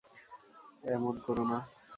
এমন 0.87 1.13
করো 1.25 1.43
না! 1.51 1.57